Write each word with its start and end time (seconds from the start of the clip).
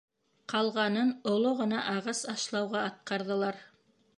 Ҡалғанын 0.53 1.11
оло 1.33 1.51
ғына 1.61 1.81
ағас 1.97 2.23
ашлауға 2.35 2.83
атҡарҙылар. 2.89 3.63